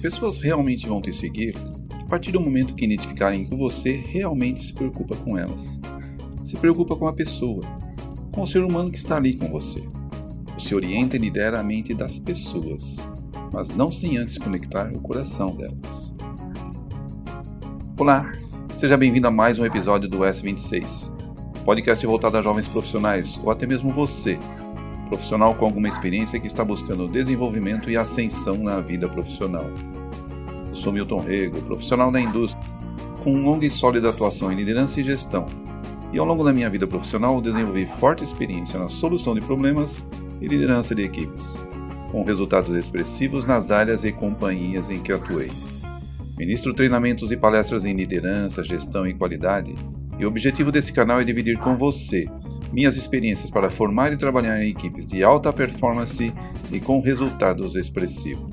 [0.00, 1.54] Pessoas realmente vão te seguir
[2.00, 5.78] a partir do momento que identificarem que você realmente se preocupa com elas.
[6.42, 7.62] Se preocupa com a pessoa,
[8.32, 9.82] com o ser humano que está ali com você.
[10.58, 12.96] Você orienta e lidera a mente das pessoas,
[13.52, 16.14] mas não sem antes conectar o coração delas.
[17.98, 18.32] Olá,
[18.76, 21.17] seja bem-vindo a mais um episódio do S26,
[21.64, 24.38] podcast voltado a jovens profissionais ou até mesmo você,
[25.08, 29.66] profissional com alguma experiência que está buscando desenvolvimento e ascensão na vida profissional.
[30.68, 32.62] Eu sou Milton Rego, profissional da indústria,
[33.22, 35.46] com longa e sólida atuação em liderança e gestão.
[36.12, 40.06] E ao longo da minha vida profissional desenvolvi forte experiência na solução de problemas
[40.40, 41.54] e liderança de equipes,
[42.10, 45.50] com resultados expressivos nas áreas e companhias em que atuei.
[46.38, 49.74] Ministro treinamentos e palestras em liderança, gestão e qualidade,
[50.18, 52.28] e o objetivo desse canal é dividir com você
[52.72, 56.32] minhas experiências para formar e trabalhar em equipes de alta performance
[56.70, 58.50] e com resultados expressivos.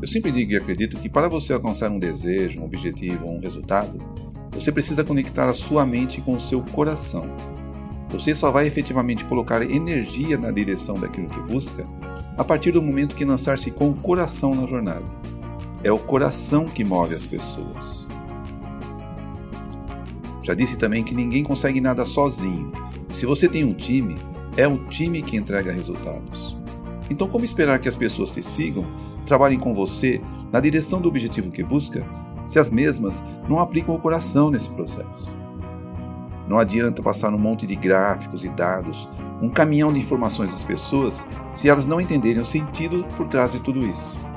[0.00, 3.40] Eu sempre digo e acredito que para você alcançar um desejo, um objetivo ou um
[3.40, 3.98] resultado,
[4.52, 7.28] você precisa conectar a sua mente com o seu coração.
[8.10, 11.84] Você só vai efetivamente colocar energia na direção daquilo que busca
[12.36, 15.04] a partir do momento que lançar-se com o coração na jornada.
[15.84, 18.08] É o coração que move as pessoas.
[20.42, 22.72] Já disse também que ninguém consegue nada sozinho.
[23.10, 24.16] Se você tem um time,
[24.56, 26.56] é o time que entrega resultados.
[27.10, 28.82] Então, como esperar que as pessoas te sigam,
[29.26, 32.02] trabalhem com você na direção do objetivo que busca,
[32.48, 35.30] se as mesmas não aplicam o coração nesse processo?
[36.48, 39.06] Não adianta passar um monte de gráficos e dados,
[39.42, 43.60] um caminhão de informações às pessoas, se elas não entenderem o sentido por trás de
[43.60, 44.33] tudo isso.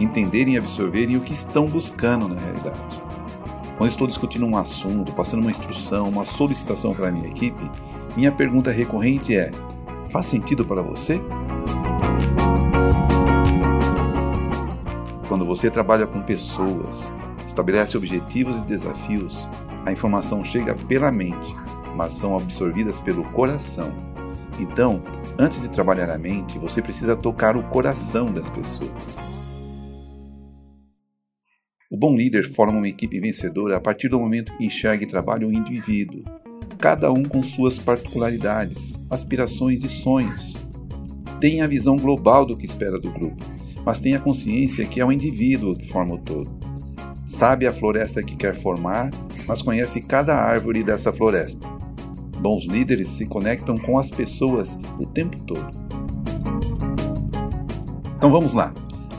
[0.00, 2.80] Entenderem e absorverem o que estão buscando na realidade.
[3.76, 7.70] Quando estou discutindo um assunto, passando uma instrução, uma solicitação para a minha equipe,
[8.16, 9.50] minha pergunta recorrente é:
[10.10, 11.20] faz sentido para você?
[15.28, 17.12] Quando você trabalha com pessoas,
[17.46, 19.48] estabelece objetivos e desafios,
[19.84, 21.56] a informação chega pela mente,
[21.96, 23.92] mas são absorvidas pelo coração.
[24.58, 25.02] Então,
[25.38, 28.92] antes de trabalhar a mente, você precisa tocar o coração das pessoas.
[31.94, 35.46] O bom líder forma uma equipe vencedora a partir do momento que enxerga e trabalha
[35.46, 36.24] o indivíduo,
[36.76, 40.56] cada um com suas particularidades, aspirações e sonhos.
[41.40, 43.44] Tem a visão global do que espera do grupo,
[43.86, 46.50] mas tem a consciência que é o indivíduo que forma o todo.
[47.28, 49.10] Sabe a floresta que quer formar,
[49.46, 51.64] mas conhece cada árvore dessa floresta.
[52.40, 55.70] Bons líderes se conectam com as pessoas o tempo todo.
[58.16, 58.74] Então vamos lá.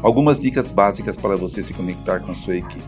[0.05, 2.83] Algumas dicas básicas para você se conectar com sua equipe.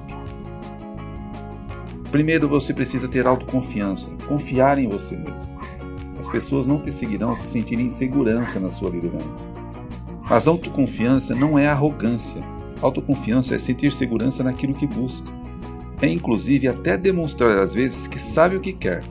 [2.11, 5.57] Primeiro, você precisa ter autoconfiança, confiar em você mesmo.
[6.21, 9.51] As pessoas não te seguirão se sentirem insegurança na sua liderança.
[10.29, 12.39] Mas autoconfiança não é arrogância.
[12.83, 15.27] Autoconfiança é sentir segurança naquilo que busca.
[16.03, 19.03] É inclusive até demonstrar às vezes que sabe o que quer,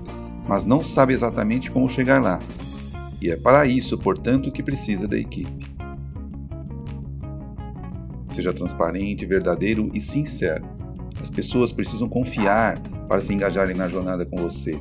[0.47, 2.38] mas não sabe exatamente como chegar lá.
[3.21, 5.75] E é para isso, portanto, que precisa da equipe.
[8.37, 10.63] Seja transparente, verdadeiro e sincero.
[11.19, 14.79] As pessoas precisam confiar para se engajarem na jornada com você.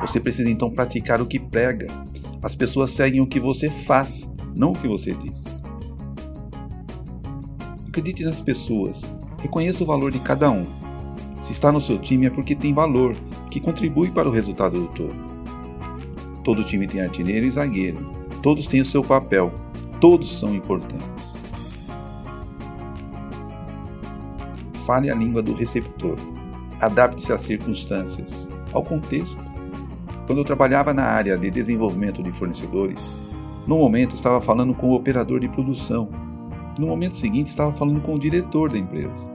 [0.00, 1.88] Você precisa então praticar o que prega.
[2.40, 5.60] As pessoas seguem o que você faz, não o que você diz.
[7.88, 9.02] Acredite nas pessoas.
[9.40, 10.64] Reconheça o valor de cada um.
[11.42, 13.16] Se está no seu time é porque tem valor,
[13.50, 15.16] que contribui para o resultado do todo.
[16.44, 18.12] Todo time tem artilheiro e zagueiro.
[18.44, 19.52] Todos têm o seu papel.
[20.00, 21.21] Todos são importantes.
[24.86, 26.16] Fale a língua do receptor.
[26.80, 29.36] Adapte-se às circunstâncias, ao contexto.
[30.26, 33.32] Quando eu trabalhava na área de desenvolvimento de fornecedores,
[33.66, 36.08] no momento estava falando com o operador de produção.
[36.78, 39.30] No momento seguinte estava falando com o diretor da empresa.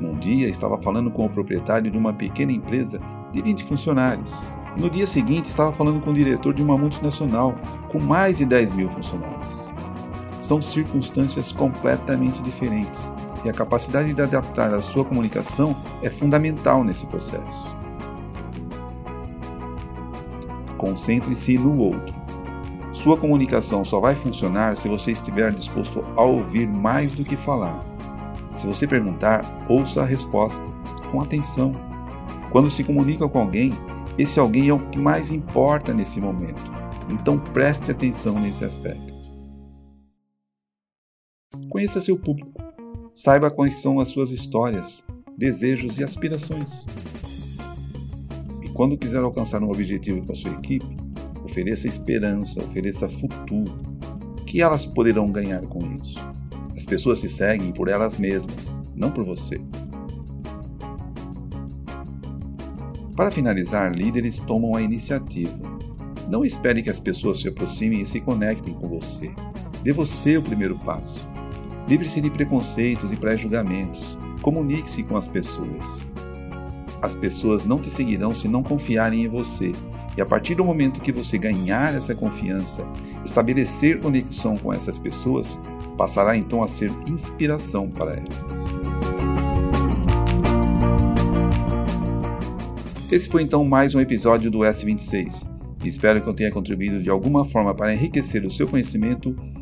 [0.00, 3.00] Num dia estava falando com o proprietário de uma pequena empresa
[3.32, 4.34] de 20 funcionários.
[4.78, 7.54] no dia seguinte estava falando com o diretor de uma multinacional
[7.90, 9.68] com mais de 10 mil funcionários.
[10.40, 13.12] São circunstâncias completamente diferentes
[13.44, 17.74] e a capacidade de adaptar a sua comunicação é fundamental nesse processo.
[20.76, 22.14] Concentre-se no outro.
[22.92, 27.82] Sua comunicação só vai funcionar se você estiver disposto a ouvir mais do que falar.
[28.56, 30.62] Se você perguntar, ouça a resposta
[31.10, 31.72] com atenção.
[32.50, 33.72] Quando se comunica com alguém,
[34.18, 36.70] esse alguém é o que mais importa nesse momento.
[37.10, 39.10] Então preste atenção nesse aspecto.
[41.70, 42.49] Conheça seu público.
[43.14, 45.04] Saiba quais são as suas histórias,
[45.36, 46.86] desejos e aspirações.
[48.74, 50.96] quando quiser alcançar um objetivo com a sua equipe,
[51.44, 53.74] ofereça esperança, ofereça futuro.
[54.40, 56.18] O que elas poderão ganhar com isso?
[56.76, 59.60] As pessoas se seguem por elas mesmas, não por você.
[63.14, 65.58] Para finalizar, líderes tomam a iniciativa.
[66.26, 69.30] Não espere que as pessoas se aproximem e se conectem com você.
[69.82, 71.29] Dê você o primeiro passo.
[71.90, 74.16] Livre-se de preconceitos e pré-julgamentos.
[74.42, 75.84] Comunique-se com as pessoas.
[77.02, 79.72] As pessoas não te seguirão se não confiarem em você.
[80.16, 82.86] E a partir do momento que você ganhar essa confiança,
[83.24, 85.60] estabelecer conexão com essas pessoas,
[85.96, 88.38] passará então a ser inspiração para elas.
[93.10, 95.44] Esse foi então mais um episódio do S26.
[95.84, 99.34] Espero que eu tenha contribuído de alguma forma para enriquecer o seu conhecimento